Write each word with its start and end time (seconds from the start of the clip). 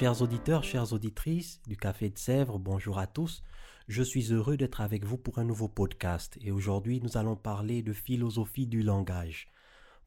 Chers 0.00 0.22
auditeurs, 0.22 0.64
chères 0.64 0.94
auditrices 0.94 1.60
du 1.66 1.76
Café 1.76 2.08
de 2.08 2.16
Sèvres, 2.16 2.58
bonjour 2.58 2.98
à 2.98 3.06
tous. 3.06 3.42
Je 3.86 4.02
suis 4.02 4.32
heureux 4.32 4.56
d'être 4.56 4.80
avec 4.80 5.04
vous 5.04 5.18
pour 5.18 5.38
un 5.38 5.44
nouveau 5.44 5.68
podcast 5.68 6.38
et 6.40 6.52
aujourd'hui 6.52 7.02
nous 7.02 7.18
allons 7.18 7.36
parler 7.36 7.82
de 7.82 7.92
philosophie 7.92 8.66
du 8.66 8.82
langage. 8.82 9.48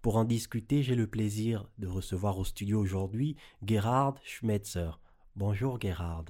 Pour 0.01 0.15
en 0.15 0.23
discuter, 0.23 0.81
j'ai 0.81 0.95
le 0.95 1.05
plaisir 1.05 1.69
de 1.77 1.85
recevoir 1.85 2.39
au 2.39 2.43
studio 2.43 2.79
aujourd'hui 2.79 3.35
Gerhard 3.63 4.15
Schmetzer. 4.23 4.99
Bonjour 5.35 5.79
Gerhard. 5.79 6.25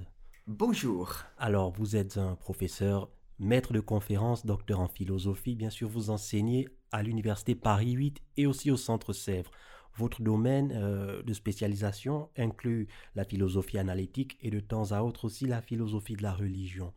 Bonjour. 0.46 1.22
Alors, 1.38 1.72
vous 1.72 1.96
êtes 1.96 2.18
un 2.18 2.34
professeur, 2.34 3.08
maître 3.38 3.72
de 3.72 3.80
conférences, 3.80 4.44
docteur 4.44 4.80
en 4.80 4.88
philosophie. 4.88 5.54
Bien 5.54 5.70
sûr, 5.70 5.88
vous 5.88 6.10
enseignez 6.10 6.68
à 6.92 7.02
l'Université 7.02 7.54
Paris 7.54 7.92
8 7.92 8.20
et 8.36 8.46
aussi 8.46 8.70
au 8.70 8.76
Centre 8.76 9.14
Sèvres. 9.14 9.52
Votre 9.96 10.22
domaine 10.22 10.72
euh, 10.74 11.22
de 11.22 11.32
spécialisation 11.32 12.28
inclut 12.36 12.88
la 13.14 13.24
philosophie 13.24 13.78
analytique 13.78 14.36
et 14.40 14.50
de 14.50 14.60
temps 14.60 14.92
à 14.92 15.02
autre 15.02 15.26
aussi 15.26 15.46
la 15.46 15.62
philosophie 15.62 16.16
de 16.16 16.22
la 16.22 16.32
religion. 16.32 16.92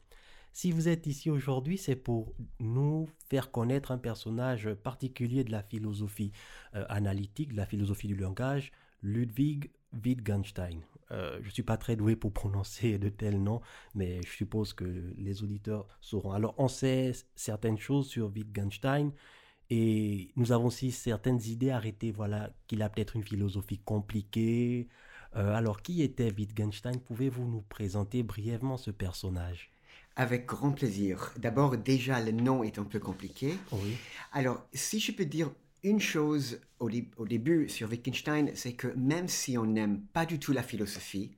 Si 0.52 0.72
vous 0.72 0.88
êtes 0.88 1.06
ici 1.06 1.30
aujourd'hui, 1.30 1.78
c'est 1.78 1.96
pour 1.96 2.34
nous 2.60 3.08
faire 3.30 3.52
connaître 3.52 3.92
un 3.92 4.00
personnage 4.00 4.74
particulier 4.74 5.44
de 5.44 5.52
la 5.52 5.62
philosophie 5.62 6.32
euh, 6.74 6.84
analytique, 6.90 7.52
de 7.52 7.58
la 7.58 7.68
philosophie 7.68 8.08
du 8.08 8.16
langage, 8.16 8.72
Ludwig 9.04 9.70
Wittgenstein. 10.04 10.82
Euh, 11.12 11.38
je 11.42 11.48
ne 11.48 11.54
suis 11.54 11.64
pas 11.64 11.78
très 11.78 11.96
doué 11.96 12.16
pour 12.16 12.34
prononcer 12.34 12.98
de 12.98 13.10
tels 13.10 13.42
noms, 13.42 13.62
mais 13.94 14.22
je 14.24 14.32
suppose 14.32 14.74
que 14.74 15.14
les 15.18 15.44
auditeurs 15.44 15.88
sauront. 16.02 16.32
Alors, 16.32 16.56
on 16.58 16.68
sait 16.68 17.12
certaines 17.36 17.78
choses 17.78 18.08
sur 18.08 18.32
Wittgenstein 18.34 19.12
et 19.70 20.30
nous 20.36 20.52
avons 20.52 20.68
aussi 20.68 20.92
certaines 20.92 21.42
idées 21.44 21.72
arrêtées. 21.72 22.12
Voilà, 22.12 22.52
qu'il 22.68 22.82
a 22.82 22.90
peut-être 22.90 23.16
une 23.16 23.24
philosophie 23.24 23.80
compliquée. 23.80 24.88
Euh, 25.36 25.54
alors, 25.54 25.82
qui 25.82 26.02
était 26.02 26.32
Wittgenstein? 26.32 27.00
Pouvez-vous 27.00 27.46
nous 27.46 27.62
présenter 27.62 28.24
brièvement 28.24 28.78
ce 28.78 28.92
personnage? 28.92 29.72
Avec 30.16 30.46
grand 30.46 30.72
plaisir. 30.72 31.34
D'abord, 31.38 31.78
déjà, 31.78 32.22
le 32.22 32.32
nom 32.32 32.64
est 32.64 32.80
un 32.80 32.84
peu 32.84 33.00
compliqué. 33.00 33.54
Oui. 33.72 33.98
Alors, 34.32 34.66
si 34.74 35.00
je 35.00 35.12
peux 35.12 35.26
dire 35.26 35.52
une 35.84 36.00
chose 36.00 36.60
au, 36.80 36.90
début 36.90 37.70
sur 37.70 37.90
Wittgenstein, 37.90 38.52
c'est 38.56 38.74
que 38.74 38.88
même 38.96 39.28
si 39.28 39.58
on 39.58 39.66
n'aime 39.66 40.02
pas 40.14 40.26
du 40.26 40.40
tout 40.40 40.54
la 40.54 40.64
philosophie, 40.64 41.32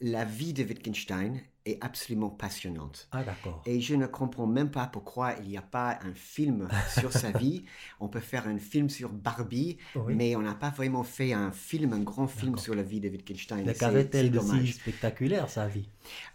la 0.00 0.24
vie 0.24 0.52
de 0.52 0.64
Wittgenstein 0.64 1.40
est 1.64 1.78
absolument 1.80 2.30
passionnante. 2.30 3.08
Ah, 3.12 3.22
d'accord. 3.22 3.62
Et 3.66 3.80
je 3.80 3.94
ne 3.94 4.06
comprends 4.06 4.46
même 4.46 4.70
pas 4.70 4.86
pourquoi 4.86 5.34
il 5.42 5.48
n'y 5.48 5.56
a 5.56 5.62
pas 5.62 5.98
un 6.02 6.14
film 6.14 6.68
sur 6.98 7.12
sa 7.12 7.30
vie. 7.30 7.64
On 8.00 8.08
peut 8.08 8.20
faire 8.20 8.48
un 8.48 8.58
film 8.58 8.88
sur 8.88 9.10
Barbie, 9.10 9.78
mais 10.08 10.34
on 10.36 10.42
n'a 10.42 10.54
pas 10.54 10.70
vraiment 10.70 11.04
fait 11.04 11.32
un 11.32 11.52
film, 11.52 11.92
un 11.92 12.00
grand 12.00 12.26
film 12.26 12.58
sur 12.58 12.74
la 12.74 12.82
vie 12.82 13.00
de 13.00 13.08
Wittgenstein. 13.08 13.64
Mais 13.64 13.74
qu'avait-elle 13.74 14.30
de 14.30 14.40
si 14.40 14.72
spectaculaire, 14.72 15.48
sa 15.48 15.68
vie? 15.68 15.88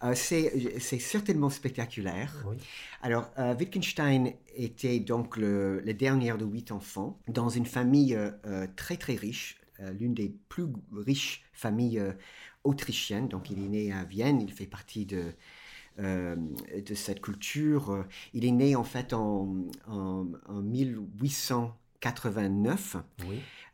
Euh, 0.04 0.14
C'est 0.16 1.00
certainement 1.00 1.50
spectaculaire. 1.50 2.46
Alors, 3.02 3.30
euh, 3.38 3.56
Wittgenstein 3.56 4.34
était 4.56 5.00
donc 5.00 5.38
le, 5.38 5.82
dernier 5.94 6.34
de 6.38 6.46
huit 6.46 6.72
enfants 6.72 7.20
dans 7.28 7.50
une 7.50 7.66
famille 7.66 8.16
euh, 8.16 8.68
très 8.76 8.98
très 8.98 9.16
riche, 9.16 9.60
l'une 10.00 10.14
des 10.14 10.34
plus 10.50 10.66
riches 10.92 11.44
familles 11.54 12.02
autrichienne, 12.68 13.28
donc 13.28 13.50
il 13.50 13.58
est 13.64 13.70
né 13.70 13.92
à 13.92 14.04
Vienne, 14.04 14.40
il 14.42 14.52
fait 14.52 14.68
partie 14.68 15.06
de, 15.06 15.34
euh, 16.00 16.36
de 16.86 16.94
cette 16.94 17.22
culture. 17.22 18.06
Il 18.34 18.44
est 18.46 18.52
né 18.52 18.76
en 18.76 18.84
fait 18.84 19.14
en, 19.14 19.56
en, 19.88 20.28
1889. 20.62 22.98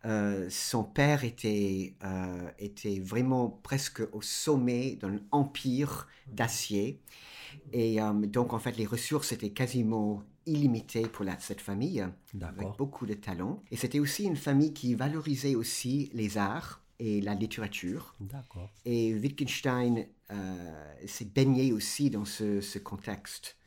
Euh, 0.06 0.48
son 0.50 0.84
père 0.84 1.24
était, 1.26 1.96
euh, 2.04 2.50
était 2.60 3.00
vraiment 3.00 3.50
presque 3.50 4.04
au 4.14 4.22
sommet 4.22 4.96
d'un 4.96 5.20
empire 5.32 6.08
d'acier. 6.28 7.02
Et 7.72 8.00
donc, 8.28 8.52
en 8.54 8.60
fait, 8.60 8.78
les 8.78 8.86
ressources 8.86 9.32
étaient 9.32 9.52
quasiment 9.52 10.24
illimitées 10.46 11.08
pour 11.08 11.24
la, 11.24 11.40
cette 11.40 11.62
famille, 11.62 12.06
avec 12.42 12.68
beaucoup 12.78 13.06
de 13.06 13.14
talent. 13.14 13.64
Et 13.70 13.78
c'était 13.78 14.00
aussi 14.00 14.24
une 14.24 14.36
famille 14.36 14.74
qui 14.74 14.96
valorisait 14.96 15.54
aussi 15.56 16.10
les 16.14 16.38
arts 16.38 16.83
et 17.04 17.20
la 17.20 17.34
littérature. 17.34 18.16
D'accord. 18.22 18.72
Et 18.86 19.14
Wittgenstein 19.14 20.06
euh, 20.32 20.94
s'est 21.06 21.26
baigné 21.26 21.74
aussi 21.74 22.10
dans 22.10 22.24
ce, 22.24 22.78
contexte. 22.80 23.58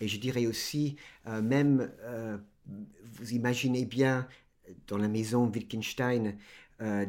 Et 0.00 0.08
je 0.08 0.18
dirais 0.18 0.46
aussi, 0.46 0.96
euh, 1.28 1.40
même, 1.40 1.92
euh, 2.00 2.36
vous 2.66 3.32
imaginez 3.32 3.84
bien 3.84 4.26
dans 4.88 4.98
la 4.98 5.08
maison 5.08 5.46
Wittgenstein, 5.46 6.36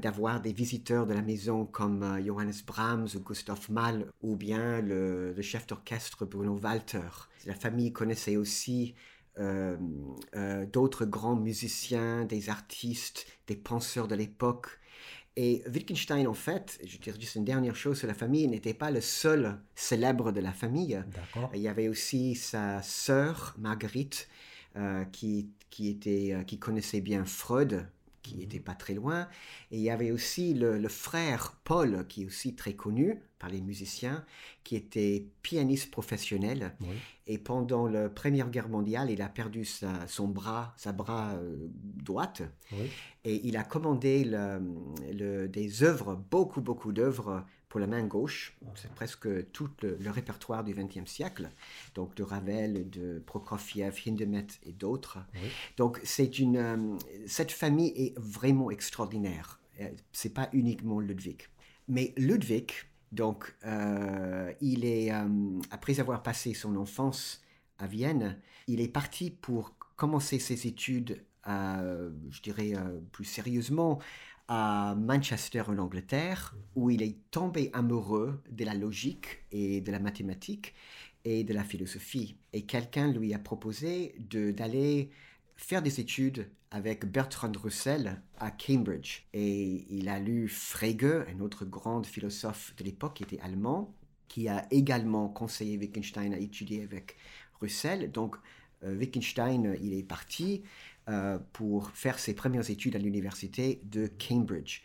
d'avoir 0.02 0.42
des 0.42 0.52
visiteurs 0.52 1.08
de 1.08 1.14
la 1.14 1.22
maison 1.22 1.66
comme 1.66 2.22
Johannes 2.26 2.52
Brahms 2.68 3.08
ou 3.16 3.20
Gustav 3.20 3.72
Mahler 3.72 4.04
ou 4.22 4.36
bien 4.36 4.82
le, 4.82 5.32
le 5.32 5.42
chef 5.42 5.66
d'orchestre 5.66 6.26
Bruno 6.26 6.60
Walter. 6.62 7.08
La 7.46 7.56
famille 7.56 7.94
connaissait 7.94 8.36
aussi 8.36 8.96
d'autres 9.38 11.06
grands 11.06 11.38
musiciens, 11.38 12.26
des 12.26 12.50
artistes, 12.50 13.26
des 13.48 13.56
penseurs 13.56 14.10
de 14.10 14.16
l'époque 14.16 14.81
et 15.38 15.64
Wittgenstein, 15.68 16.28
en 16.28 16.34
fait, 16.34 16.80
je 16.86 16.98
dirais 16.98 17.20
juste 17.20 17.36
une 17.36 17.46
dernière 17.46 17.76
chose 17.76 17.98
sur 18.00 18.08
la 18.08 18.14
famille, 18.14 18.48
n'était 18.48 18.74
pas 18.74 18.92
le 18.92 19.00
seul 19.00 19.58
célèbre 19.76 20.32
de 20.32 20.42
la 20.42 20.52
famille. 20.52 21.02
Il 21.54 21.62
y 21.62 21.70
avait 21.70 21.88
aussi 21.88 22.36
sa 22.36 22.82
sœur, 22.82 23.56
Marguerite, 23.58 24.28
euh, 24.76 25.06
qui, 25.06 25.50
qui, 25.70 25.90
était, 25.90 26.34
euh, 26.34 26.44
qui 26.44 26.60
connaissait 26.60 27.02
bien 27.02 27.24
Freud, 27.24 27.88
qui 28.22 28.36
n'était 28.36 28.60
pas 28.60 28.76
très 28.76 28.94
loin. 28.94 29.28
Et 29.72 29.78
il 29.78 29.82
y 29.82 29.90
avait 29.90 30.12
aussi 30.12 30.54
le, 30.54 30.88
frère 30.88 31.56
Paul, 31.64 32.06
qui 32.08 32.24
est 32.24 32.26
aussi 32.26 32.56
très 32.56 32.74
connu 32.74 33.22
par 33.40 33.50
les 33.50 33.62
musiciens, 33.62 34.24
qui 34.64 34.76
était 34.76 35.26
pianiste 35.42 35.90
professionnel. 35.92 36.76
Et 37.28 37.38
pendant 37.38 37.88
la 37.88 38.10
Première 38.10 38.50
Guerre 38.50 38.70
mondiale, 38.70 39.10
il 39.10 39.22
a 39.22 39.30
perdu 39.30 39.66
sa, 39.66 40.08
son 40.08 40.28
bras, 40.28 40.74
sa 40.78 40.92
bras 40.92 41.34
euh, 41.34 41.68
droite. 41.82 42.44
Et 43.24 43.48
il 43.48 43.58
a 43.58 43.64
commandé 43.64 44.24
le, 44.26 45.48
des 45.48 45.84
œuvres, 45.84 46.16
beaucoup, 46.30 46.62
beaucoup 46.62 46.92
d'œuvres 46.92 47.46
pour 47.72 47.80
la 47.80 47.88
main 47.88 48.04
gauche. 48.04 48.54
C'est 48.76 48.92
presque 48.92 49.50
tout 49.54 49.70
le, 49.82 50.12
répertoire 50.12 50.62
du 50.66 50.74
XXe 50.74 51.10
siècle. 51.10 51.50
Donc 51.96 52.14
de 52.16 52.24
Ravel, 52.24 52.90
de 52.90 53.24
Prokofiev, 53.26 53.98
Hindemith 54.06 54.60
et 54.64 54.74
d'autres. 54.74 55.20
Donc 55.78 56.02
c'est 56.04 56.38
une, 56.38 56.58
euh, 56.58 56.98
cette 57.28 57.54
famille 57.54 57.94
est 57.96 58.14
vraiment 58.20 58.72
extraordinaire. 58.72 59.62
Euh, 59.80 59.88
c'est 60.12 60.34
pas 60.34 60.50
uniquement 60.52 61.00
Ludwig. 61.00 61.44
Mais 61.88 62.14
Ludwig, 62.18 62.74
donc, 63.14 63.56
euh, 63.66 64.52
il 64.60 64.84
est, 64.84 65.12
après 65.70 66.02
avoir 66.02 66.24
passé 66.24 66.54
son 66.54 66.76
enfance 66.76 67.42
à 67.80 67.88
Vienne, 67.88 68.38
il 68.68 68.82
est 68.82 68.90
parti 68.90 69.32
pour 69.32 69.78
commencer 69.96 70.40
ses 70.40 70.68
études, 70.68 71.24
je 71.46 72.42
dirais 72.42 72.74
plus 73.12 73.26
sérieusement, 73.26 74.00
à 74.54 74.96
Manchester 74.96 75.64
en 75.68 75.78
Angleterre, 75.78 76.54
où 76.76 76.90
il 76.90 77.02
est 77.02 77.16
tombé 77.32 77.70
amoureux 77.72 78.44
de 78.52 78.66
la 78.66 78.74
logique 78.74 79.46
et 79.54 79.80
de 79.80 79.94
la 79.94 80.00
mathématique 80.00 80.74
et 81.24 81.46
de 81.46 81.54
la 81.54 81.64
philosophie. 81.64 82.36
Et 82.52 82.64
quelqu'un 82.64 83.14
lui 83.14 83.34
a 83.34 83.40
proposé 83.40 84.14
d'aller 84.20 85.10
faire 85.56 85.82
des 85.82 86.02
études 86.02 86.50
avec 86.70 87.06
Bertrand 87.06 87.54
Russell 87.64 88.22
à 88.40 88.52
Cambridge. 88.52 89.22
Et 89.32 89.86
il 89.90 90.10
a 90.10 90.20
lu 90.20 90.50
Frege, 90.50 91.26
un 91.34 91.40
autre 91.40 91.64
grand 91.64 92.06
philosophe 92.06 92.76
de 92.76 92.84
l'époque 92.84 93.14
qui 93.14 93.24
était 93.24 93.40
allemand, 93.40 93.96
qui 94.28 94.50
a 94.50 94.68
également 94.70 95.30
conseillé 95.30 95.78
Wittgenstein 95.78 96.34
à 96.34 96.38
étudier 96.38 96.84
avec 96.84 97.16
Russell. 97.62 98.12
Donc, 98.12 98.36
euh, 98.84 98.98
Wittgenstein, 98.98 99.78
il 99.82 99.94
est 99.94 100.04
parti 100.04 100.64
euh, 101.10 101.40
pour 101.54 101.92
faire 101.92 102.20
ses 102.20 102.34
premières 102.34 102.70
études 102.70 102.96
à 102.96 103.00
l'université 103.00 103.82
de 103.84 104.08
Cambridge, 104.08 104.82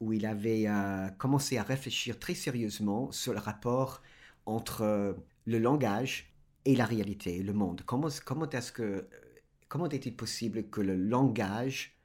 où 0.00 0.12
il 0.12 0.26
avait 0.26 0.66
euh, 0.66 1.08
commencé 1.18 1.58
à 1.58 1.62
réfléchir 1.62 2.18
très 2.18 2.34
sérieusement 2.34 3.10
sur 3.12 3.32
le 3.32 3.38
rapport 3.38 4.02
entre 4.46 4.82
euh, 4.82 5.12
le 5.46 5.58
langage 5.58 6.32
et 6.64 6.76
la 6.76 6.84
réalité, 6.84 7.42
le 7.42 7.52
monde. 7.52 7.82
Comment, 7.84 8.08
est-il 9.88 10.16
possible 10.16 10.68
que 10.68 10.80
le 10.80 10.96
langage 10.96 11.96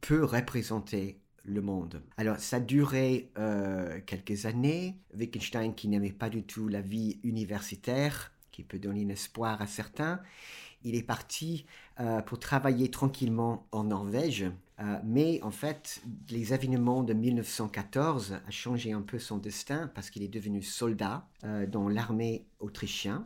peut 0.00 0.24
représenter 0.24 1.20
le 1.44 1.60
monde? 1.60 2.02
Alors, 2.16 2.38
ça 2.38 2.60
duré 2.60 3.30
euh, 3.38 4.00
quelques 4.06 4.46
années. 4.46 4.98
Wittgenstein, 5.14 5.74
qui 5.74 5.88
n'aimait 5.88 6.12
pas 6.12 6.30
du 6.30 6.42
tout 6.42 6.68
la 6.68 6.80
vie 6.80 7.20
universitaire, 7.22 8.32
qui 8.50 8.62
peut 8.62 8.78
donner 8.78 9.04
un 9.04 9.10
espoir 9.10 9.60
à 9.60 9.66
certains, 9.66 10.20
il 10.84 10.94
est 10.94 11.02
parti 11.02 11.66
euh, 12.00 12.20
pour 12.22 12.38
travailler 12.38 12.90
tranquillement 12.90 13.66
en 13.72 13.84
Norvège. 13.84 14.44
Euh, 14.80 14.98
mais 15.04 15.40
en 15.42 15.50
fait, 15.50 16.02
les 16.30 16.54
événements 16.54 17.02
de 17.02 17.12
1914 17.12 18.40
a 18.46 18.50
changé 18.50 18.92
un 18.92 19.02
peu 19.02 19.18
son 19.18 19.38
destin 19.38 19.90
parce 19.94 20.10
qu'il 20.10 20.22
est 20.22 20.28
devenu 20.28 20.62
soldat 20.62 21.26
dans 21.68 21.88
l'armée 21.88 22.46
autrichienne, 22.60 23.24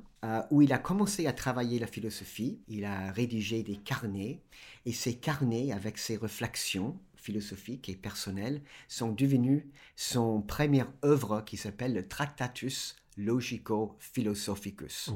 où 0.51 0.63
il 0.63 0.73
a 0.73 0.79
commencé 0.79 1.27
à 1.27 1.33
travailler 1.33 1.79
la 1.79 1.87
philosophie. 1.87 2.61
Il 2.67 2.85
a 2.85 3.13
rédigé 3.13 3.63
des 3.63 3.77
carnets 3.77 4.41
et 4.87 4.93
ces 4.93 5.15
carnets, 5.15 5.73
avec 5.73 5.99
ses 5.99 6.17
réflexions, 6.17 6.99
philosophiques 7.27 7.89
et 7.89 7.97
personnelles 7.97 8.63
sont 8.87 9.11
devenus 9.11 9.65
son 9.97 10.41
première 10.43 10.93
œuvre 11.05 11.43
qui 11.45 11.57
s'appelle 11.57 11.93
le 11.93 12.07
Tractatus 12.07 12.95
Logico-Philosophicus. 13.17 15.11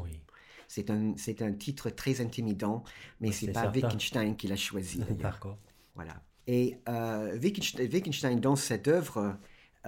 C'est 0.70 0.88
un, 0.88 1.14
c'est 1.16 1.42
un 1.42 1.50
titre 1.50 1.90
très 1.90 2.20
intimidant, 2.20 2.84
mais 3.20 3.32
c'est, 3.32 3.50
pas 3.50 3.68
Wittgenstein 3.72 4.36
qui 4.36 4.46
l'a 4.46 4.54
choisi. 4.54 5.00
D'accord. 5.18 5.58
Voilà. 5.96 6.22
Et 6.46 6.78
euh, 6.88 7.36
Wittgenstein, 7.40 8.38
dans 8.38 8.54
cette 8.54 8.86
œuvre, 8.86 9.36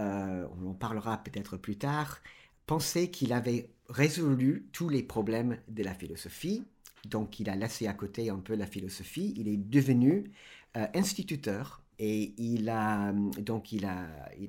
euh, 0.00 0.48
on 0.60 0.70
en 0.70 0.74
parlera 0.74 1.18
peut-être 1.18 1.56
plus 1.56 1.78
tard, 1.78 2.18
pensait 2.66 3.10
qu'il 3.10 3.32
avait 3.32 3.70
résolu 3.90 4.66
tous 4.72 4.88
les 4.88 5.04
problèmes 5.04 5.56
de 5.68 5.84
la 5.84 5.94
philosophie. 5.94 6.64
Donc, 7.08 7.38
il 7.38 7.48
a 7.48 7.54
laissé 7.54 7.86
à 7.86 7.92
côté 7.92 8.28
un 8.28 8.40
peu 8.40 8.56
la 8.56 8.66
philosophie. 8.66 9.34
Il 9.36 9.46
est 9.46 9.56
devenu 9.56 10.32
euh, 10.76 10.84
instituteur 10.94 11.80
et 12.00 12.34
il 12.38 12.68
a, 12.68 13.12
donc 13.38 13.70
il 13.70 13.84
a, 13.84 14.08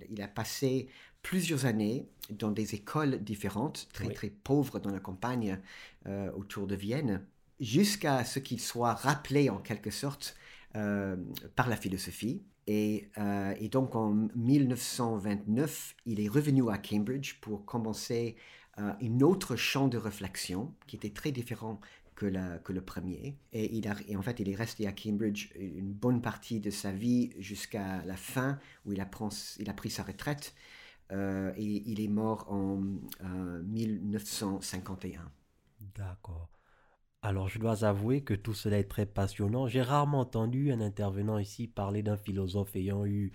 il, 0.09 0.19
a 0.19 0.27
passé 0.27 0.87
plusieurs 1.23 1.65
années 1.65 2.05
dans 2.29 2.51
des 2.51 2.75
écoles 2.75 3.23
différentes, 3.23 3.87
très 3.93 4.09
très 4.13 4.29
pauvres 4.29 4.79
dans 4.79 4.91
la 4.91 4.99
campagne 4.99 5.59
euh, 6.05 6.31
autour 6.33 6.67
de 6.67 6.75
Vienne, 6.75 7.25
jusqu'à 7.59 8.23
ce 8.23 8.39
qu'il 8.39 8.59
soit 8.59 8.93
rappelé 8.93 9.49
en 9.49 9.57
quelque 9.57 9.89
sorte 9.89 10.35
euh, 10.75 11.15
par 11.55 11.69
la 11.69 11.77
philosophie. 11.77 12.43
Et, 12.67 13.09
euh, 13.17 13.53
et, 13.59 13.67
donc 13.67 13.95
en 13.95 14.13
1929, 14.35 15.95
il 16.05 16.21
est 16.21 16.29
revenu 16.29 16.69
à 16.69 16.77
Cambridge 16.77 17.35
pour 17.41 17.65
commencer 17.65 18.35
une 19.01 19.21
autre 19.21 19.55
champ 19.55 19.87
de 19.87 19.99
réflexion 19.99 20.73
qui 20.87 20.95
était 20.95 21.11
très 21.11 21.31
différent 21.31 21.79
que, 22.15 22.25
que 22.59 22.73
le 22.73 22.81
premier. 22.81 23.37
Et, 23.51 23.75
il 23.75 23.87
a, 23.87 23.95
et 24.07 24.15
en 24.15 24.23
fait, 24.23 24.39
il 24.39 24.49
est 24.49 24.55
resté 24.55 24.87
à 24.87 24.91
Cambridge 24.91 25.51
une 25.55 25.91
bonne 25.91 26.21
partie 26.21 26.59
de 26.59 26.71
sa 26.71 26.91
vie 26.91 27.31
jusqu'à 27.37 28.03
la 28.05 28.15
fin, 28.15 28.57
où 28.85 28.93
il 28.93 29.01
a, 29.01 29.09
il 29.59 29.69
a 29.69 29.73
pris 29.73 29.91
sa 29.91 30.01
retraite. 30.01 30.55
Euh, 31.13 31.53
et 31.55 31.83
il 31.85 32.01
est 32.01 32.07
mort 32.07 32.51
en 32.51 32.81
1951. 33.65 35.31
D'accord. 35.95 36.49
Alors, 37.21 37.47
je 37.47 37.57
dois 37.57 37.85
avouer 37.85 38.21
que 38.21 38.33
tout 38.33 38.53
cela 38.53 38.79
est 38.79 38.89
très 38.89 39.05
passionnant. 39.05 39.67
J'ai 39.67 39.81
rarement 39.81 40.19
entendu 40.19 40.73
un 40.73 40.81
intervenant 40.81 41.37
ici 41.37 41.67
parler 41.67 42.03
d'un 42.03 42.17
philosophe 42.17 42.75
ayant 42.75 43.05
eu 43.05 43.31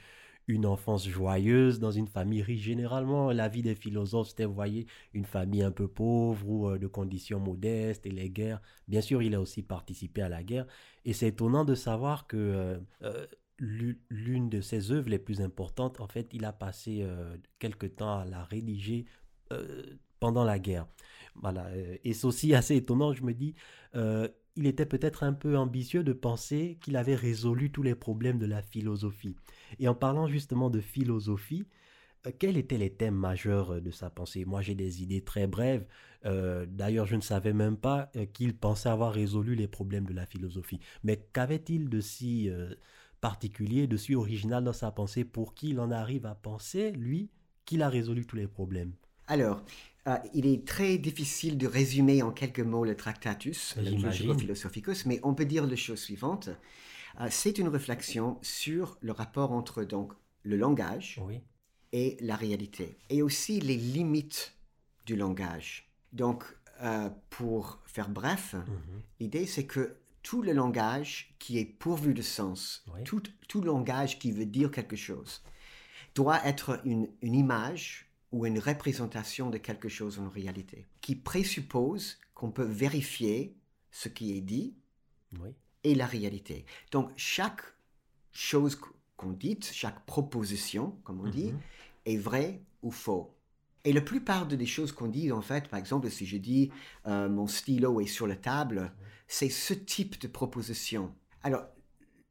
une 0.48 0.66
enfance 0.66 1.08
joyeuse 1.08 1.78
dans 1.78 1.90
une 1.90 2.08
famille 2.08 2.42
riche. 2.42 2.62
Généralement, 2.62 3.32
la 3.32 3.48
vie 3.48 3.62
des 3.62 3.74
philosophes, 3.74 4.28
c'était, 4.28 4.46
vous 4.46 4.54
voyez, 4.54 4.86
une 5.14 5.24
famille 5.26 5.62
un 5.62 5.70
peu 5.70 5.88
pauvre 5.88 6.48
ou 6.48 6.68
euh, 6.68 6.78
de 6.78 6.86
conditions 6.86 7.38
modestes 7.40 8.06
et 8.06 8.10
les 8.10 8.30
guerres. 8.30 8.60
Bien 8.88 9.00
sûr, 9.02 9.22
il 9.22 9.34
a 9.34 9.40
aussi 9.40 9.62
participé 9.62 10.22
à 10.22 10.28
la 10.28 10.42
guerre. 10.42 10.66
Et 11.04 11.12
c'est 11.12 11.28
étonnant 11.28 11.64
de 11.64 11.74
savoir 11.74 12.26
que 12.26 12.36
euh, 12.36 12.78
euh, 13.02 13.26
l'une 13.58 14.48
de 14.48 14.60
ses 14.60 14.92
œuvres 14.92 15.10
les 15.10 15.18
plus 15.18 15.40
importantes, 15.40 16.00
en 16.00 16.06
fait, 16.06 16.28
il 16.32 16.44
a 16.44 16.52
passé 16.52 17.06
quelque 17.58 17.86
temps 17.86 18.20
à 18.20 18.24
la 18.24 18.44
rédiger 18.44 19.06
pendant 20.20 20.44
la 20.44 20.58
guerre. 20.58 20.86
Voilà. 21.34 21.68
Et 22.04 22.12
c'est 22.12 22.26
aussi 22.26 22.54
assez 22.54 22.76
étonnant, 22.76 23.12
je 23.12 23.24
me 23.24 23.32
dis, 23.32 23.54
il 24.58 24.66
était 24.66 24.86
peut-être 24.86 25.22
un 25.22 25.32
peu 25.32 25.56
ambitieux 25.56 26.02
de 26.02 26.12
penser 26.12 26.78
qu'il 26.82 26.96
avait 26.96 27.14
résolu 27.14 27.70
tous 27.70 27.84
les 27.84 27.94
problèmes 27.94 28.38
de 28.38 28.46
la 28.46 28.60
philosophie. 28.60 29.36
Et 29.78 29.86
en 29.86 29.94
parlant 29.94 30.26
justement 30.26 30.68
de 30.68 30.80
philosophie, 30.80 31.64
euh, 32.26 32.32
quels 32.36 32.56
étaient 32.56 32.76
les 32.76 32.90
thèmes 32.90 33.14
majeurs 33.14 33.74
euh, 33.74 33.80
de 33.80 33.92
sa 33.92 34.10
pensée? 34.10 34.44
Moi, 34.44 34.60
j'ai 34.60 34.74
des 34.74 35.02
idées 35.02 35.22
très 35.22 35.46
brèves. 35.46 35.86
Euh, 36.24 36.66
d'ailleurs, 36.68 37.06
je 37.06 37.14
ne 37.14 37.20
savais 37.20 37.52
même 37.52 37.76
pas 37.76 38.10
qu'il 38.32 38.56
pensait 38.56 38.88
avoir 38.88 39.12
résolu 39.12 39.54
les 39.54 39.68
problèmes 39.68 40.06
de 40.06 40.12
la 40.12 40.26
philosophie. 40.26 40.80
Mais 41.04 41.28
qu'avait-il 41.32 41.88
de 41.88 42.00
si 42.00 42.50
particulier, 43.20 43.86
de 43.86 43.96
si 43.96 44.14
original 44.14 44.64
dans 44.64 44.72
sa 44.72 44.90
pensée 44.90 45.24
pour 45.24 45.54
qu'il 45.54 45.80
en 45.80 45.90
arrive 45.90 46.26
à 46.26 46.34
penser, 46.34 46.92
lui, 46.92 47.30
qu'il 47.64 47.82
a 47.82 47.88
résolu 47.88 48.26
tous 48.26 48.36
les 48.36 48.46
problèmes 48.46 48.92
Alors, 49.26 49.62
euh, 50.06 50.16
il 50.32 50.46
est 50.46 50.66
très 50.66 50.96
difficile 50.96 51.58
de 51.58 51.66
résumer 51.66 52.22
en 52.22 52.30
quelques 52.30 52.60
mots 52.60 52.84
le 52.84 52.96
Tractatus, 52.96 53.76
le 53.76 54.34
Philosophicus, 54.34 55.06
mais 55.06 55.20
on 55.22 55.34
peut 55.34 55.44
dire 55.44 55.66
la 55.66 55.76
chose 55.76 56.00
suivante. 56.00 56.48
Euh, 57.20 57.28
c'est 57.30 57.58
une 57.58 57.68
réflexion 57.68 58.38
sur 58.42 58.96
le 59.00 59.12
rapport 59.12 59.52
entre 59.52 59.84
donc, 59.84 60.12
le 60.44 60.56
langage 60.56 61.20
et 61.92 62.16
la 62.20 62.36
réalité, 62.36 62.96
et 63.10 63.22
aussi 63.22 63.60
les 63.60 63.76
limites 63.76 64.54
du 65.04 65.16
langage. 65.16 65.90
Donc, 66.12 66.44
euh, 66.82 67.10
pour 67.28 67.80
faire 67.84 68.08
bref, 68.08 68.54
mhm. 68.54 69.02
l'idée 69.20 69.46
c'est 69.46 69.66
que 69.66 69.96
tout 70.28 70.42
le 70.42 70.52
langage 70.52 71.34
qui 71.38 71.56
est 71.56 71.64
pourvu 71.64 72.12
de 72.12 72.20
sens, 72.20 72.84
tout, 73.06 73.22
tout 73.48 73.62
langage 73.62 74.18
qui 74.18 74.30
veut 74.30 74.44
dire 74.44 74.70
quelque 74.70 74.94
chose, 74.94 75.42
doit 76.14 76.46
être 76.46 76.82
une, 76.84 77.08
une 77.22 77.34
image 77.34 78.10
ou 78.30 78.44
une 78.44 78.58
représentation 78.58 79.48
de 79.48 79.56
quelque 79.56 79.88
chose 79.88 80.18
en 80.18 80.28
réalité, 80.28 80.86
qui 81.00 81.16
présuppose 81.16 82.18
qu'on 82.34 82.50
peut 82.50 82.66
vérifier 82.66 83.56
ce 83.90 84.10
qui 84.10 84.36
est 84.36 84.42
dit 84.42 84.74
et 85.82 85.94
la 85.94 86.04
réalité. 86.04 86.66
Donc 86.90 87.10
chaque 87.16 87.62
chose 88.30 88.78
qu'on 89.16 89.32
dit, 89.32 89.58
chaque 89.62 90.04
proposition, 90.04 90.90
comme 91.04 91.22
on 91.22 91.30
dit, 91.30 91.52
mhm. 91.52 91.60
est 92.04 92.18
vraie 92.18 92.60
ou 92.82 92.90
faux. 92.90 93.34
Et 93.84 93.94
la 93.94 94.02
plupart 94.02 94.44
des 94.44 94.66
choses 94.66 94.92
qu'on 94.92 95.08
dit, 95.08 95.32
en 95.32 95.40
fait, 95.40 95.68
par 95.68 95.78
exemple, 95.78 96.10
si 96.10 96.26
je 96.26 96.36
dis 96.36 96.70
euh, 97.06 97.30
mon 97.30 97.46
stylo 97.46 98.02
est 98.02 98.06
sur 98.06 98.26
la 98.26 98.36
table, 98.36 98.92
c'est 99.28 99.50
ce 99.50 99.74
type 99.74 100.20
de 100.20 100.26
proposition. 100.26 101.14
Alors, 101.42 101.66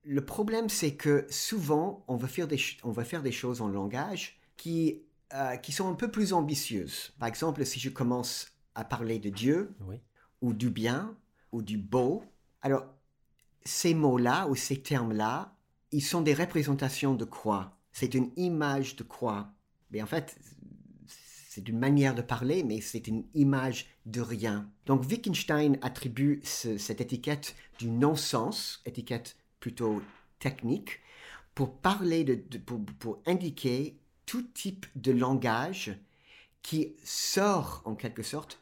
le 0.03 0.25
problème, 0.25 0.69
c'est 0.69 0.95
que 0.95 1.25
souvent, 1.29 2.03
on 2.07 2.15
va 2.15 2.27
faire 2.27 2.47
des, 2.47 2.59
on 2.83 2.91
va 2.91 3.03
faire 3.03 3.23
des 3.23 3.31
choses 3.31 3.61
en 3.61 3.67
langage 3.67 4.39
qui 4.57 5.03
euh, 5.33 5.57
qui 5.57 5.73
sont 5.73 5.89
un 5.89 5.93
peu 5.93 6.09
plus 6.09 6.31
ambitieuses. 6.31 7.13
Par 7.19 7.27
exemple, 7.27 7.65
si 7.65 7.81
je 7.81 7.89
commence 7.89 8.47
à 8.75 8.85
parler 8.85 9.19
de 9.19 9.29
Dieu, 9.29 9.75
ou 10.39 10.53
du 10.53 10.69
bien, 10.69 11.17
ou 11.51 11.61
du 11.61 11.77
beau, 11.77 12.23
alors 12.61 12.85
ces 13.65 13.93
mots-là 13.93 14.47
ou 14.47 14.55
ces 14.55 14.81
termes-là, 14.81 15.53
ils 15.91 16.01
sont 16.01 16.21
des 16.21 16.33
représentations 16.33 17.13
de 17.13 17.25
quoi 17.25 17.77
C'est 17.91 18.13
une 18.13 18.31
image 18.37 18.95
de 18.95 19.03
quoi 19.03 19.51
Mais 19.91 20.01
en 20.01 20.05
fait, 20.05 20.37
c'est 21.07 21.67
une 21.67 21.79
manière 21.79 22.15
de 22.15 22.21
parler, 22.21 22.63
mais 22.63 22.79
c'est 22.79 23.07
une 23.07 23.25
image 23.33 23.87
de 24.07 24.21
rien. 24.21 24.69
Donc 24.85 25.03
Wittgenstein 25.03 25.77
attribue 25.81 26.41
cette 26.43 27.01
étiquette 27.01 27.55
du 27.77 27.89
non-sens, 27.89 28.81
étiquette 28.85 29.37
plutôt 29.59 30.01
technique, 30.39 31.01
pour 31.53 31.75
parler 31.77 32.23
de, 32.23 32.35
pour, 32.57 32.79
pour 32.99 33.19
indiquer 33.25 33.97
tout 34.25 34.43
type 34.43 34.85
de 34.95 35.11
langage 35.11 35.97
qui 36.61 36.95
sort 37.03 37.81
en 37.85 37.95
quelque 37.95 38.23
sorte 38.23 38.61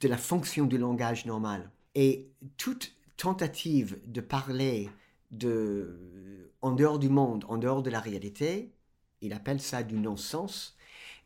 de 0.00 0.08
la 0.08 0.18
fonction 0.18 0.66
du 0.66 0.78
langage 0.78 1.26
normal. 1.26 1.70
Et 1.94 2.30
toute 2.56 2.94
tentative 3.16 4.00
de 4.06 4.20
parler 4.20 4.88
de, 5.30 6.50
en 6.60 6.72
dehors 6.72 6.98
du 6.98 7.08
monde, 7.08 7.44
en 7.48 7.58
dehors 7.58 7.82
de 7.82 7.90
la 7.90 8.00
réalité, 8.00 8.72
il 9.20 9.32
appelle 9.32 9.60
ça 9.60 9.82
du 9.82 9.96
non-sens. 9.96 10.76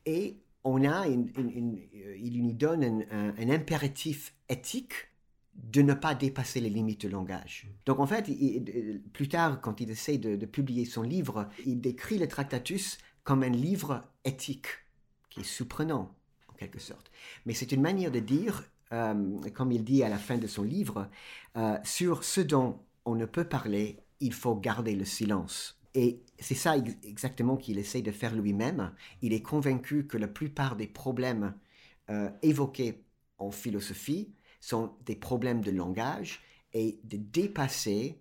Et 0.04 0.36
on 0.66 0.84
a 0.84 1.06
il 1.06 2.42
nous 2.42 2.52
donne 2.52 3.04
un, 3.10 3.50
impératif 3.50 4.34
éthique 4.48 4.94
de 5.54 5.80
ne 5.80 5.94
pas 5.94 6.14
dépasser 6.14 6.60
les 6.60 6.68
limites 6.68 7.00
du 7.00 7.08
langage. 7.08 7.66
Donc 7.86 7.98
en 7.98 8.06
fait, 8.06 8.30
plus 9.12 9.28
tard, 9.28 9.60
quand 9.60 9.80
il 9.80 9.90
essaie 9.90 10.18
de, 10.18 10.36
de, 10.36 10.46
publier 10.46 10.84
son 10.84 11.02
livre, 11.02 11.48
il 11.64 11.80
décrit 11.80 12.18
le 12.18 12.28
Tractatus 12.28 12.98
comme 13.24 13.42
un 13.42 13.48
livre 13.50 14.04
éthique, 14.24 14.66
qui 15.30 15.40
est 15.40 15.44
surprenant, 15.44 16.14
en 16.48 16.52
quelque 16.54 16.78
sorte. 16.78 17.10
Mais 17.44 17.54
c'est 17.54 17.72
une 17.72 17.80
manière 17.80 18.10
de 18.10 18.20
dire, 18.20 18.64
euh, 18.92 19.40
comme 19.54 19.72
il 19.72 19.84
dit 19.84 20.02
à 20.02 20.08
la 20.08 20.18
fin 20.18 20.38
de 20.38 20.46
son 20.46 20.62
livre, 20.62 21.08
euh, 21.56 21.76
sur 21.84 22.22
ce 22.22 22.40
dont 22.40 22.80
on 23.04 23.14
ne 23.14 23.26
peut 23.26 23.44
parler, 23.44 23.98
il 24.20 24.32
faut 24.32 24.54
garder 24.54 24.94
le 24.94 25.04
silence. 25.04 25.80
Et 25.96 26.22
c'est 26.38 26.54
ça 26.54 26.76
exactement 26.76 27.56
qu'il 27.56 27.78
essaie 27.78 28.02
de 28.02 28.12
faire 28.12 28.34
lui-même. 28.34 28.92
Il 29.22 29.32
est 29.32 29.40
convaincu 29.40 30.06
que 30.06 30.18
la 30.18 30.28
plupart 30.28 30.76
des 30.76 30.86
problèmes 30.86 31.54
euh, 32.10 32.30
évoqués 32.42 33.02
en 33.38 33.50
philosophie 33.50 34.30
sont 34.60 34.94
des 35.06 35.16
problèmes 35.16 35.62
de 35.62 35.70
langage 35.70 36.42
et 36.74 37.00
de 37.04 37.16
dépasser 37.16 38.20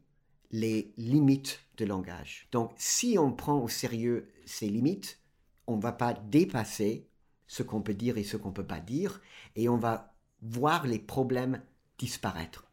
les 0.51 0.93
limites 0.95 1.65
de 1.75 1.83
langage. 1.83 2.47
Donc, 2.53 2.71
si 2.77 3.17
on 3.19 3.33
prend 3.33 3.59
au 3.61 3.67
sérieux 3.67 4.31
ces 4.45 4.69
limites, 4.69 5.19
on 5.67 5.75
ne 5.75 5.81
va 5.81 5.91
pas 5.91 6.13
dépasser 6.13 7.09
ce 7.45 7.61
qu'on 7.61 7.81
peut 7.81 7.93
dire 7.93 8.17
et 8.17 8.23
ce 8.23 8.37
qu'on 8.37 8.49
ne 8.49 8.53
peut 8.53 8.65
pas 8.65 8.79
dire, 8.79 9.19
et 9.57 9.67
on 9.67 9.77
va 9.77 10.15
voir 10.41 10.87
les 10.87 10.99
problèmes 10.99 11.61
disparaître. 11.97 12.71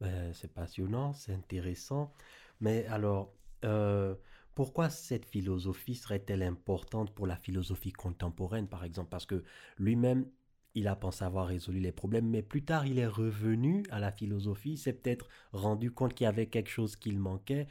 Ben, 0.00 0.32
c'est 0.34 0.52
passionnant, 0.54 1.14
c'est 1.14 1.34
intéressant. 1.34 2.12
Mais 2.60 2.86
alors, 2.86 3.34
euh, 3.64 4.14
pourquoi 4.56 4.88
cette 4.88 5.26
philosophie 5.26 5.94
serait-elle 5.94 6.42
importante 6.42 7.14
pour 7.14 7.26
la 7.26 7.36
philosophie 7.36 7.92
contemporaine, 7.92 8.66
par 8.66 8.84
exemple? 8.84 9.10
Parce 9.10 9.26
que 9.26 9.44
lui-même, 9.76 10.24
il 10.74 10.88
a 10.88 10.96
pensé 10.96 11.24
avoir 11.24 11.46
résolu 11.48 11.78
les 11.78 11.92
problèmes, 11.92 12.26
mais 12.26 12.42
plus 12.42 12.64
tard, 12.64 12.86
il 12.86 12.98
est 12.98 13.06
revenu 13.06 13.84
à 13.90 14.00
la 14.00 14.10
philosophie, 14.10 14.78
s'est 14.78 14.94
peut-être 14.94 15.28
rendu 15.52 15.90
compte 15.90 16.14
qu'il 16.14 16.24
y 16.24 16.28
avait 16.28 16.46
quelque 16.46 16.70
chose 16.70 16.96
qu'il 16.96 17.18
manquait. 17.18 17.66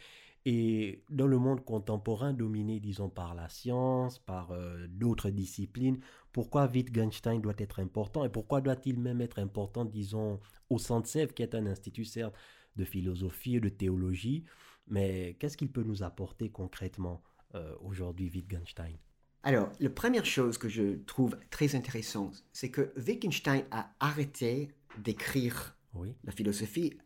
Et 0.46 1.04
dans 1.10 1.26
le 1.26 1.40
monde 1.40 1.66
contemporain, 1.66 2.34
dominé, 2.34 2.80
disons, 2.80 3.10
par 3.10 3.34
la 3.34 3.50
science, 3.50 4.20
par 4.20 4.52
euh, 4.52 4.86
d'autres 4.88 5.32
disciplines, 5.32 6.00
pourquoi 6.32 6.68
Wittgenstein 6.68 7.42
doit 7.42 7.56
être 7.58 7.80
important 7.80 8.24
et 8.26 8.30
pourquoi 8.30 8.62
doit-il 8.62 9.00
même 9.00 9.22
être 9.22 9.40
important, 9.40 9.86
disons, 9.86 10.40
au 10.70 10.78
Centre 10.78 11.10
qui 11.34 11.42
est 11.42 11.56
un 11.56 11.66
institut, 11.66 12.06
certes, 12.06 12.36
de 12.76 12.86
philosophie 12.86 13.56
et 13.56 13.60
de 13.60 13.70
théologie, 13.70 14.46
mais 14.88 15.36
qu'est-ce 15.40 15.58
qu'il 15.58 15.72
peut 15.72 15.84
nous 15.84 16.04
apporter 16.04 16.50
concrètement 16.50 17.24
euh, 17.56 17.76
aujourd'hui, 17.82 18.30
Wittgenstein? 18.30 18.98
Alors, 19.44 19.70
la 19.80 19.90
première 19.90 20.26
chose 20.26 20.58
que 20.58 20.70
je 20.70 20.96
trouve 21.06 21.38
très 21.52 21.76
intéressante, 21.76 22.44
c'est 22.52 22.72
que 22.72 22.92
Wittgenstein 22.98 23.64
a 23.72 23.94
arrêté 24.00 24.72
d'écrire 24.98 25.78
la 26.24 26.32
philosophie 26.32 26.98